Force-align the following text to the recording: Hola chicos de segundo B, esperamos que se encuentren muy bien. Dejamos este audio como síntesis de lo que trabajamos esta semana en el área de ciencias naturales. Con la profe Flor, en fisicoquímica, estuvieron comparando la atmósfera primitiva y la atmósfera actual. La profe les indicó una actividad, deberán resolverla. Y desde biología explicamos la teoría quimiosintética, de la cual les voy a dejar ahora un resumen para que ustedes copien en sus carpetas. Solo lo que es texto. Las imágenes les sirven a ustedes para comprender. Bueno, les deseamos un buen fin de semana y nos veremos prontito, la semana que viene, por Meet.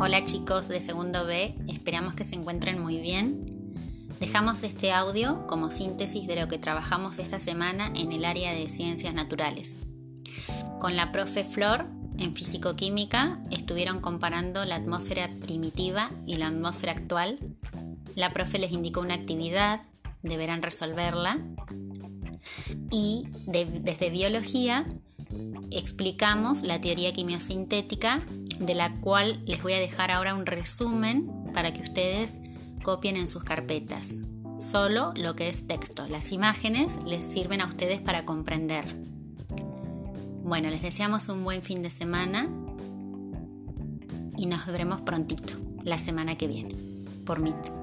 Hola 0.00 0.24
chicos 0.24 0.68
de 0.68 0.80
segundo 0.80 1.26
B, 1.26 1.54
esperamos 1.68 2.14
que 2.14 2.24
se 2.24 2.34
encuentren 2.34 2.80
muy 2.80 2.98
bien. 2.98 3.44
Dejamos 4.20 4.62
este 4.62 4.90
audio 4.90 5.46
como 5.46 5.68
síntesis 5.68 6.26
de 6.26 6.40
lo 6.40 6.48
que 6.48 6.58
trabajamos 6.58 7.18
esta 7.18 7.38
semana 7.38 7.92
en 7.94 8.10
el 8.10 8.24
área 8.24 8.54
de 8.54 8.70
ciencias 8.70 9.12
naturales. 9.12 9.78
Con 10.80 10.96
la 10.96 11.12
profe 11.12 11.44
Flor, 11.44 11.86
en 12.18 12.34
fisicoquímica, 12.34 13.38
estuvieron 13.50 14.00
comparando 14.00 14.64
la 14.64 14.76
atmósfera 14.76 15.28
primitiva 15.40 16.10
y 16.26 16.36
la 16.36 16.46
atmósfera 16.46 16.92
actual. 16.92 17.38
La 18.14 18.32
profe 18.32 18.58
les 18.58 18.72
indicó 18.72 19.00
una 19.00 19.14
actividad, 19.14 19.82
deberán 20.22 20.62
resolverla. 20.62 21.38
Y 22.90 23.28
desde 23.46 24.10
biología 24.10 24.86
explicamos 25.70 26.62
la 26.62 26.80
teoría 26.80 27.12
quimiosintética, 27.12 28.22
de 28.58 28.74
la 28.74 28.94
cual 29.00 29.42
les 29.46 29.62
voy 29.62 29.72
a 29.74 29.80
dejar 29.80 30.10
ahora 30.10 30.34
un 30.34 30.46
resumen 30.46 31.30
para 31.52 31.72
que 31.72 31.82
ustedes 31.82 32.40
copien 32.82 33.16
en 33.16 33.28
sus 33.28 33.44
carpetas. 33.44 34.14
Solo 34.58 35.12
lo 35.16 35.34
que 35.34 35.48
es 35.48 35.66
texto. 35.66 36.06
Las 36.08 36.32
imágenes 36.32 37.00
les 37.04 37.26
sirven 37.26 37.60
a 37.60 37.66
ustedes 37.66 38.00
para 38.00 38.24
comprender. 38.24 38.84
Bueno, 40.44 40.70
les 40.70 40.82
deseamos 40.82 41.28
un 41.28 41.44
buen 41.44 41.62
fin 41.62 41.82
de 41.82 41.90
semana 41.90 42.46
y 44.36 44.46
nos 44.46 44.66
veremos 44.66 45.00
prontito, 45.02 45.54
la 45.84 45.98
semana 45.98 46.36
que 46.36 46.48
viene, 46.48 46.74
por 47.24 47.40
Meet. 47.40 47.81